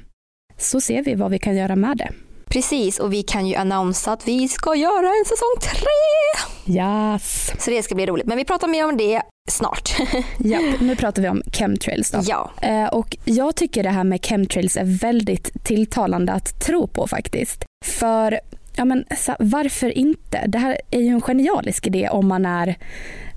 [0.58, 2.10] så ser vi vad vi kan göra med det.
[2.50, 6.74] Precis, och vi kan ju annonsera att vi ska göra en säsong tre.
[6.76, 7.52] Yes.
[7.60, 8.26] Så det ska bli roligt.
[8.26, 9.96] Men vi pratar mer om det snart.
[10.38, 12.20] Ja, nu pratar vi om chemtrails då.
[12.24, 12.52] Ja.
[12.62, 17.64] Eh, Och jag tycker det här med chemtrails är väldigt tilltalande att tro på faktiskt.
[17.86, 18.40] För
[18.76, 19.06] ja, men,
[19.40, 20.44] varför inte?
[20.48, 22.76] Det här är ju en genialisk idé om man är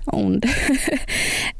[0.05, 0.45] ond.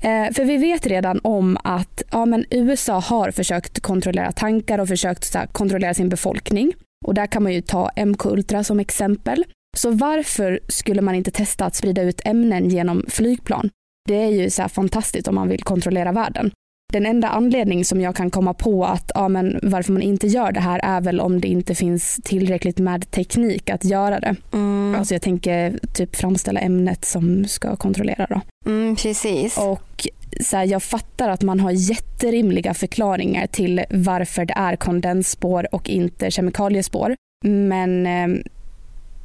[0.03, 4.87] Eh, för vi vet redan om att ja, men USA har försökt kontrollera tankar och
[4.87, 6.73] försökt så här, kontrollera sin befolkning.
[7.05, 9.45] Och där kan man ju ta MK Ultra som exempel.
[9.77, 13.69] Så varför skulle man inte testa att sprida ut ämnen genom flygplan?
[14.09, 16.51] Det är ju så här fantastiskt om man vill kontrollera världen.
[16.93, 20.51] Den enda anledning som jag kan komma på att ja, men varför man inte gör
[20.51, 24.35] det här är väl om det inte finns tillräckligt med teknik att göra det.
[24.53, 24.80] Mm.
[24.95, 28.41] Alltså jag tänker typ framställa ämnet som ska kontrollera då.
[28.65, 29.57] Mm, precis.
[29.57, 30.07] Och
[30.39, 35.89] så här, jag fattar att man har jätterimliga förklaringar till varför det är kondensspår och
[35.89, 37.15] inte kemikaliespår.
[37.45, 38.43] Men eh,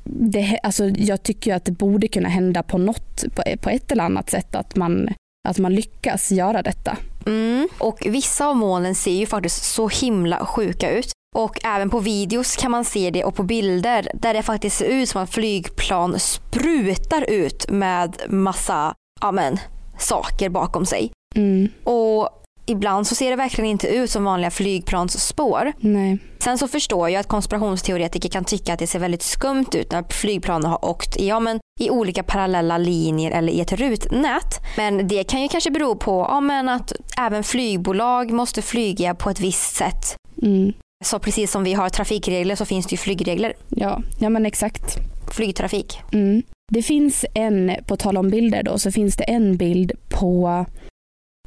[0.05, 4.05] det, alltså, jag tycker att det borde kunna hända på något, på, på ett eller
[4.05, 5.09] annat sätt att man,
[5.49, 6.97] att man lyckas göra detta.
[7.27, 7.69] Mm.
[7.79, 11.13] Och vissa av molnen ser ju faktiskt så himla sjuka ut.
[11.37, 14.89] Och även på videos kan man se det och på bilder där det faktiskt ser
[14.89, 19.59] ut som att flygplan sprutar ut med massa ja, men,
[19.99, 21.13] saker bakom sig.
[21.35, 21.69] Mm.
[21.85, 22.29] Och
[22.67, 25.73] ibland så ser det verkligen inte ut som vanliga flygplansspår.
[25.81, 26.19] Nej.
[26.39, 30.05] Sen så förstår jag att konspirationsteoretiker kan tycka att det ser väldigt skumt ut när
[30.13, 34.61] flygplanen har åkt i, ja, men, i olika parallella linjer eller i ett rutnät.
[34.77, 39.31] Men det kan ju kanske bero på ja, men att även flygbolag måste flyga på
[39.31, 40.17] ett visst sätt.
[40.43, 40.73] Mm.
[41.05, 43.53] Så precis som vi har trafikregler så finns det ju flygregler.
[43.69, 44.97] Ja, ja men exakt.
[45.31, 46.01] Flygtrafik.
[46.13, 46.43] Mm.
[46.73, 50.67] Det finns en, på tal om bilder då, så finns det en bild på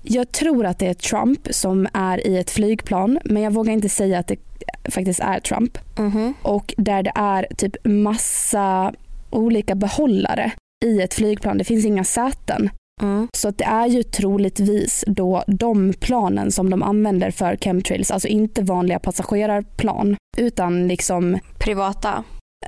[0.03, 3.89] jag tror att det är Trump som är i ett flygplan men jag vågar inte
[3.89, 4.38] säga att det
[4.91, 5.77] faktiskt är Trump.
[5.97, 6.33] Mhm.
[6.41, 8.93] Och där det är typ massa
[9.29, 10.51] olika behållare
[10.85, 11.57] i ett flygplan.
[11.57, 12.69] Det finns inga säten.
[13.01, 13.27] Mm.
[13.38, 18.27] Så att det är ju troligtvis då de planen som de använder för chemtrails, alltså
[18.27, 22.23] inte vanliga passagerarplan utan liksom Privata.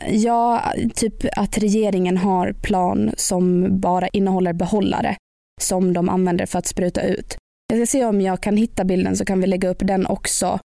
[0.09, 0.61] Ja,
[0.95, 5.15] typ att regeringen har plan som bara innehåller behållare
[5.61, 7.37] som de använder för att spruta ut.
[7.73, 10.59] Jag ska se om jag kan hitta bilden så kan vi lägga upp den också.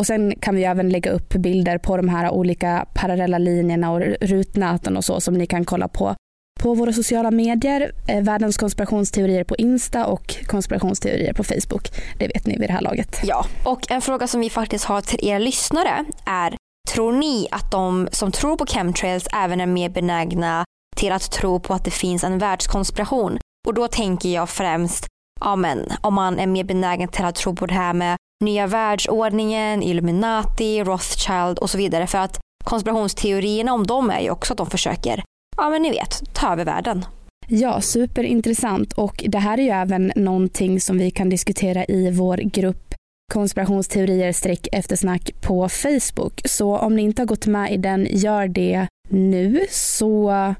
[0.00, 4.00] Och sen kan vi även lägga upp bilder på de här olika parallella linjerna och
[4.20, 6.14] rutnäten och så som ni kan kolla på
[6.62, 11.90] på våra sociala medier, eh, världens konspirationsteorier på Insta och konspirationsteorier på Facebook.
[12.18, 13.20] Det vet ni vid det här laget.
[13.24, 16.56] Ja, och en fråga som vi faktiskt har till er lyssnare är
[16.92, 20.64] Tror ni att de som tror på chemtrails även är mer benägna
[20.96, 23.38] till att tro på att det finns en världskonspiration?
[23.66, 25.06] Och då tänker jag främst
[25.40, 29.82] amen, om man är mer benägen till att tro på det här med nya världsordningen,
[29.82, 32.06] Illuminati, Rothschild och så vidare.
[32.06, 35.24] För att konspirationsteorierna om dem är ju också att de försöker,
[35.56, 37.04] ja men ni vet, ta över världen.
[37.46, 42.36] Ja, superintressant och det här är ju även någonting som vi kan diskutera i vår
[42.36, 42.94] grupp
[43.32, 46.40] konspirationsteorier streck eftersnack på Facebook.
[46.44, 50.54] Så om ni inte har gått med i den, gör det nu så,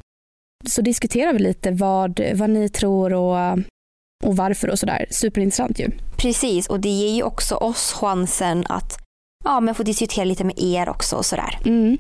[0.69, 3.59] så diskuterar vi lite vad, vad ni tror och,
[4.25, 5.07] och varför och sådär.
[5.11, 5.91] Superintressant ju.
[6.17, 8.99] Precis, och det ger ju också oss chansen att
[9.45, 11.59] ja, men få diskutera lite med er också och sådär.
[11.65, 11.99] Mm,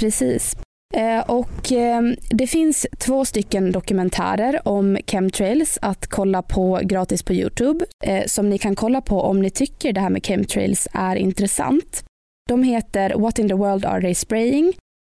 [0.00, 0.56] precis.
[0.94, 7.32] Eh, och ehm, det finns två stycken dokumentärer om chemtrails att kolla på gratis på
[7.32, 11.16] Youtube eh, som ni kan kolla på om ni tycker det här med chemtrails är
[11.16, 12.04] intressant.
[12.48, 14.72] De heter What in the world are they spraying?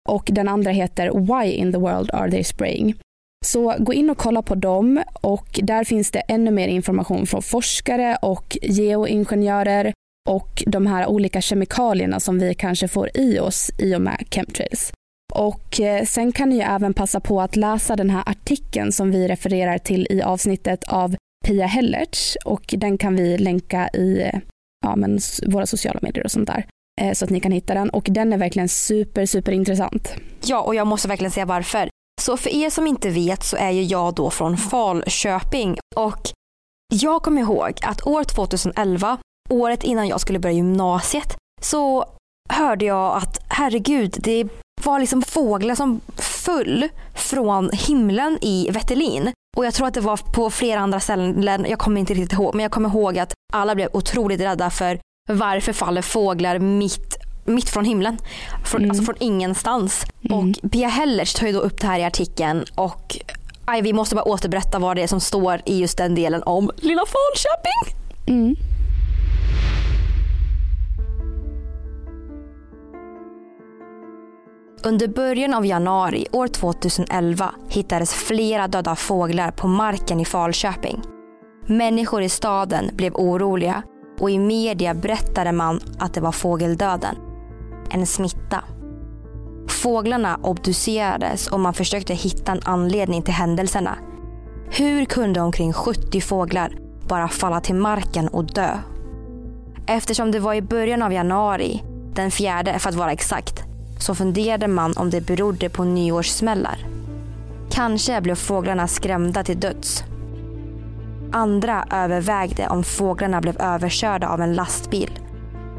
[0.09, 2.95] och den andra heter Why in the world are they spraying?
[3.45, 7.41] Så gå in och kolla på dem och där finns det ännu mer information från
[7.41, 9.93] forskare och geoingenjörer
[10.29, 14.93] och de här olika kemikalierna som vi kanske får i oss i och med chemtrails.
[15.31, 19.11] Och eh, sen kan ni ju även passa på att läsa den här artikeln som
[19.11, 21.15] vi refererar till i avsnittet av
[21.45, 24.39] Pia Hellertz och den kan vi länka i eh,
[24.85, 26.65] ja, men våra sociala medier och sånt där
[27.01, 30.13] eh, så att ni kan hitta den och den är verkligen super super intressant.
[30.43, 31.89] Ja och jag måste verkligen säga varför.
[32.21, 36.29] Så för er som inte vet så är ju jag då från Falköping och
[36.93, 39.17] jag kommer ihåg att år 2011,
[39.49, 42.05] året innan jag skulle börja gymnasiet, så
[42.49, 44.47] hörde jag att herregud, det
[44.83, 49.31] var liksom fåglar som föll från himlen i Vätterlin.
[49.57, 52.55] Och jag tror att det var på flera andra ställen, jag kommer inte riktigt ihåg,
[52.55, 57.69] men jag kommer ihåg att alla blev otroligt rädda för varför faller fåglar mitt mitt
[57.69, 58.17] från himlen.
[58.65, 58.91] Från, mm.
[58.91, 60.05] Alltså från ingenstans.
[60.29, 60.37] Mm.
[60.37, 63.17] Och Pia Hellers tar ju då upp det här i artikeln och
[63.65, 66.71] aj, vi måste bara återberätta vad det är som står i just den delen om
[66.75, 67.97] lilla Falköping.
[68.27, 68.55] Mm.
[74.83, 81.01] Under början av januari år 2011 hittades flera döda fåglar på marken i Falköping.
[81.65, 83.83] Människor i staden blev oroliga
[84.19, 87.15] och i media berättade man att det var fågeldöden.
[87.91, 88.63] En smitta.
[89.67, 93.97] Fåglarna obducerades och man försökte hitta en anledning till händelserna.
[94.69, 96.77] Hur kunde omkring 70 fåglar
[97.07, 98.77] bara falla till marken och dö?
[99.87, 103.70] Eftersom det var i början av januari, den fjärde för att vara exakt,
[104.01, 106.85] så funderade man om det berodde på nyårssmällar.
[107.71, 110.03] Kanske blev fåglarna skrämda till döds.
[111.31, 115.19] Andra övervägde om fåglarna blev överkörda av en lastbil.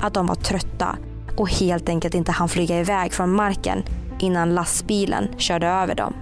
[0.01, 0.97] Att de var trötta
[1.37, 3.83] och helt enkelt inte hann flyga iväg från marken
[4.19, 6.15] innan lastbilen körde över dem.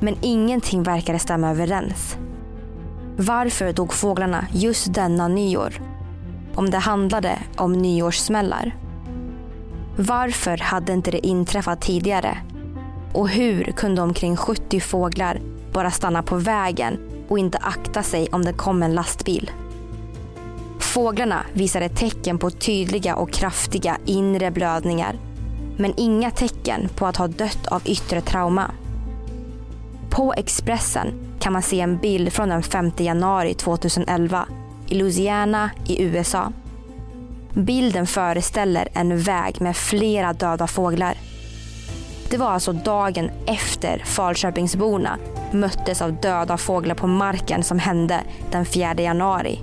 [0.00, 2.16] Men ingenting verkade stämma överens.
[3.16, 5.74] Varför dog fåglarna just denna nyår?
[6.54, 8.74] Om det handlade om nyårssmällar?
[10.02, 12.38] Varför hade inte det inträffat tidigare?
[13.12, 15.40] Och hur kunde omkring 70 fåglar
[15.72, 16.98] bara stanna på vägen
[17.28, 19.50] och inte akta sig om det kom en lastbil?
[20.78, 25.16] Fåglarna visade tecken på tydliga och kraftiga inre blödningar
[25.76, 28.70] men inga tecken på att ha dött av yttre trauma.
[30.10, 34.46] På Expressen kan man se en bild från den 5 januari 2011
[34.88, 36.52] i Louisiana i USA.
[37.54, 41.14] Bilden föreställer en väg med flera döda fåglar.
[42.30, 45.18] Det var alltså dagen efter Falköpingsborna
[45.52, 48.20] möttes av döda fåglar på marken som hände
[48.50, 49.60] den 4 januari.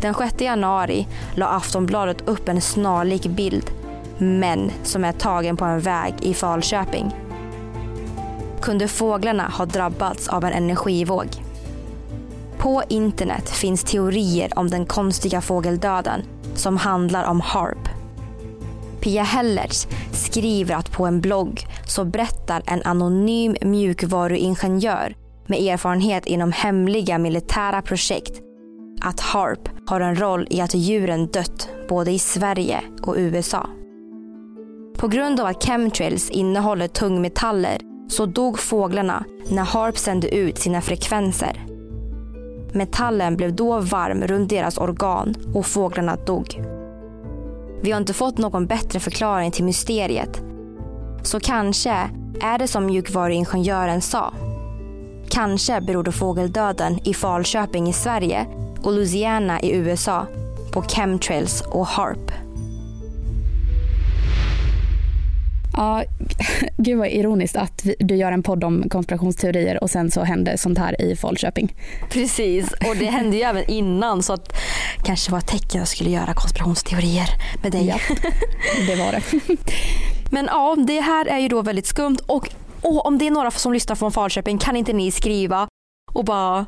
[0.00, 3.70] Den 6 januari la Aftonbladet upp en snarlik bild,
[4.18, 7.10] men som är tagen på en väg i Falköping.
[8.60, 11.26] Kunde fåglarna ha drabbats av en energivåg?
[12.60, 16.22] På internet finns teorier om den konstiga fågeldöden
[16.54, 17.88] som handlar om HARP.
[19.00, 26.52] Pia Hellertz skriver att på en blogg så berättar en anonym mjukvaruingenjör med erfarenhet inom
[26.52, 28.40] hemliga militära projekt
[29.02, 33.66] att HARP har en roll i att djuren dött både i Sverige och USA.
[34.98, 40.80] På grund av att chemtrails innehåller tungmetaller så dog fåglarna när HARP sände ut sina
[40.80, 41.69] frekvenser.
[42.74, 46.62] Metallen blev då varm runt deras organ och fåglarna dog.
[47.82, 50.42] Vi har inte fått någon bättre förklaring till mysteriet.
[51.22, 52.10] Så kanske
[52.40, 54.32] är det som mjukvaruingenjören sa.
[55.28, 58.46] Kanske berodde fågeldöden i Falköping i Sverige
[58.82, 60.26] och Louisiana i USA
[60.72, 62.49] på chemtrails och HARP.
[65.80, 66.04] Ja,
[66.76, 70.78] gud vad ironiskt att du gör en podd om konspirationsteorier och sen så händer sånt
[70.78, 71.74] här i Falköping.
[72.10, 74.52] Precis, och det hände ju även innan så att
[75.04, 77.28] kanske var ett tecken att jag skulle göra konspirationsteorier
[77.62, 77.86] med dig.
[77.86, 77.96] Ja,
[78.86, 79.22] det var det.
[80.32, 82.50] Men ja, det här är ju då väldigt skumt och
[82.82, 85.68] åh om det är några som lyssnar från Falköping kan inte ni skriva
[86.12, 86.66] och bara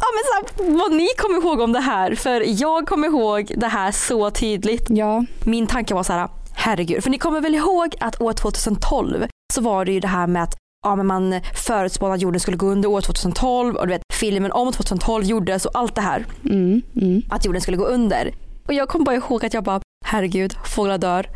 [0.00, 3.52] Ja men så här, vad ni kommer ihåg om det här för jag kommer ihåg
[3.56, 4.86] det här så tydligt.
[4.88, 5.24] Ja.
[5.44, 9.60] Min tanke var så här, herregud, för ni kommer väl ihåg att år 2012 så
[9.60, 12.66] var det ju det här med att ja, men man förutspådde att jorden skulle gå
[12.66, 16.26] under år 2012 och du vet filmen om 2012 gjordes och allt det här.
[16.44, 17.22] Mm, mm.
[17.30, 18.34] Att jorden skulle gå under.
[18.66, 21.26] Och jag kommer bara ihåg att jag bara, herregud, fåglar dör.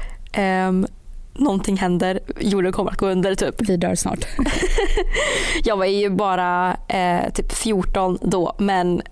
[0.69, 0.87] Um,
[1.35, 3.55] någonting händer, jorden kommer att gå under typ.
[3.59, 4.25] Vi dör snart.
[5.65, 9.03] jag var ju bara eh, typ 14 då men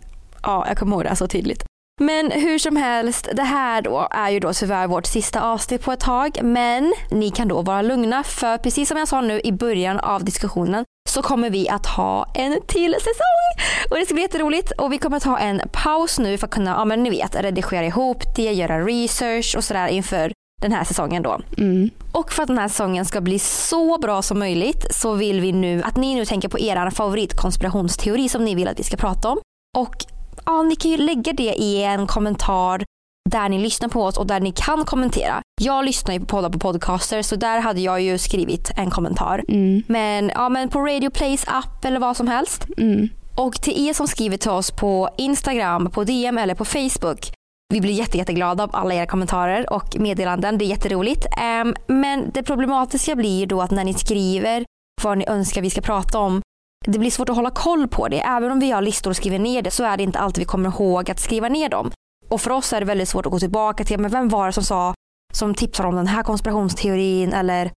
[0.42, 1.65] ja, jag kommer ihåg det så tydligt.
[2.01, 5.92] Men hur som helst, det här då är ju då tyvärr vårt sista avsnitt på
[5.92, 6.38] ett tag.
[6.42, 10.24] Men ni kan då vara lugna för precis som jag sa nu i början av
[10.24, 13.66] diskussionen så kommer vi att ha en till säsong.
[13.90, 14.70] Och det ska bli jätteroligt.
[14.70, 17.36] Och vi kommer att ha en paus nu för att kunna, ja men ni vet,
[17.36, 20.32] redigera ihop det, göra research och sådär inför
[20.62, 21.40] den här säsongen då.
[21.59, 21.90] Mm.
[22.12, 25.53] Och för att den här säsongen ska bli så bra som möjligt så vill vi
[25.53, 29.28] nu att ni nu tänker på er favoritkonspirationsteori som ni vill att vi ska prata
[29.28, 29.38] om.
[29.76, 30.07] Och
[30.45, 32.84] ja, ni kan ju lägga det i en kommentar
[33.30, 35.43] där ni lyssnar på oss och där ni kan kommentera.
[35.61, 39.45] Jag lyssnar ju på poddar på podcaster så där hade jag ju skrivit en kommentar.
[39.49, 39.82] Mm.
[39.87, 42.66] Men, ja, men på Radio Plays app eller vad som helst.
[42.78, 43.09] Mm.
[43.37, 47.32] Och till er som skriver till oss på Instagram, på DM eller på Facebook.
[47.74, 50.59] Vi blir jätte, jätteglada av alla era kommentarer och meddelanden.
[50.59, 51.26] Det är jätteroligt.
[51.62, 54.64] Um, men det problematiska blir ju då att när ni skriver
[55.03, 56.43] vad ni önskar vi ska prata om
[56.84, 58.20] det blir svårt att hålla koll på det.
[58.20, 60.46] Även om vi har listor och skriver ner det så är det inte alltid vi
[60.46, 61.90] kommer ihåg att skriva ner dem.
[62.28, 64.52] Och för oss är det väldigt svårt att gå tillbaka till, men vem var det
[64.52, 64.94] som sa,
[65.32, 67.70] som tipsade om den här konspirationsteorin eller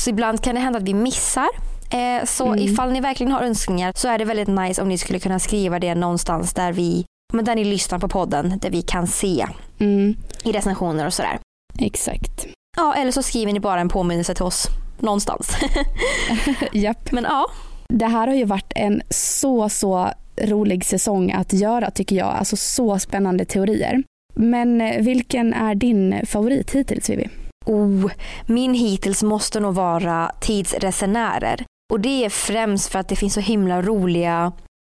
[0.00, 1.48] så ibland kan det hända att vi missar.
[1.90, 2.58] Eh, så mm.
[2.58, 5.78] ifall ni verkligen har önskningar så är det väldigt nice om ni skulle kunna skriva
[5.78, 9.46] det någonstans där vi, men där ni lyssnar på podden, där vi kan se
[9.78, 10.16] mm.
[10.44, 11.38] i recensioner och sådär.
[11.78, 12.46] Exakt.
[12.76, 15.56] Ja, eller så skriver ni bara en påminnelse till oss någonstans.
[16.72, 17.12] Japp.
[17.12, 17.46] Men ja,
[17.88, 20.10] det här har ju varit en så, så
[20.42, 22.26] rolig säsong att göra tycker jag.
[22.28, 24.02] Alltså så spännande teorier.
[24.34, 27.28] Men eh, vilken är din favorit hittills Vivi?
[27.66, 28.10] Oh,
[28.46, 31.64] min hittills måste nog vara tidsresenärer.
[31.92, 34.52] Och det är främst för att det finns så himla roliga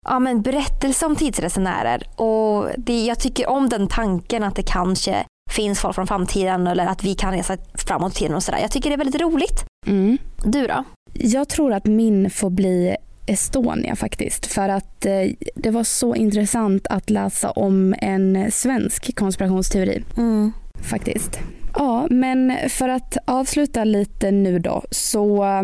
[0.07, 2.21] ja, men berättelser om tidsresenärer.
[2.21, 6.85] Och det, jag tycker om den tanken att det kanske finns folk från framtiden eller
[6.85, 8.59] att vi kan resa framåt i tiden och sådär.
[8.59, 9.65] Jag tycker det är väldigt roligt.
[9.87, 10.17] Mm.
[10.43, 10.83] Du då?
[11.19, 12.95] Jag tror att min får bli
[13.25, 14.45] Estonia faktiskt.
[14.45, 20.03] För att eh, det var så intressant att läsa om en svensk konspirationsteori.
[20.17, 20.51] Mm.
[20.81, 21.39] Faktiskt.
[21.75, 24.83] Ja, men för att avsluta lite nu då.
[24.91, 25.63] Så eh,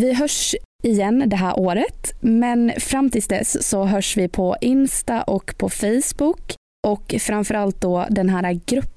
[0.00, 2.12] vi hörs igen det här året.
[2.20, 6.54] Men fram tills dess så hörs vi på Insta och på Facebook.
[6.86, 8.52] Och framförallt då den här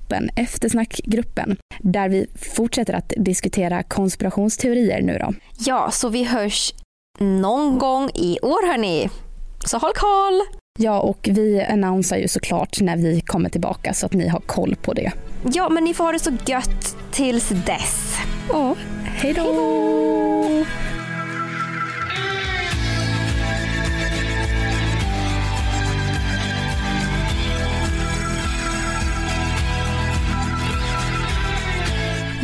[0.06, 5.34] gruppen, eftersnackgruppen, där vi fortsätter att diskutera konspirationsteorier nu då.
[5.58, 6.74] Ja, så vi hörs
[7.20, 9.10] någon gång i år hörni.
[9.66, 10.42] Så håll koll!
[10.80, 14.76] Ja, och vi annonsar ju såklart när vi kommer tillbaka så att ni har koll
[14.76, 15.12] på det.
[15.54, 18.18] Ja, men ni får ha det så gött tills dess.
[18.50, 19.46] Ja, hej då!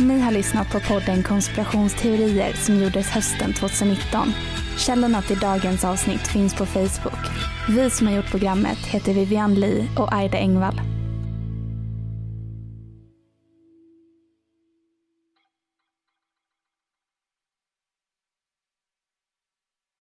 [0.02, 4.32] Ni har lyssnat på podden Konspirationsteorier som gjordes hösten 2019.
[4.78, 7.26] Källorna till dagens avsnitt finns på Facebook.
[7.68, 10.91] Vi som har gjort programmet heter Vivian Lee och Aida Engvall.